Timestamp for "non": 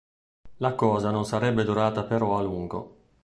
1.11-1.25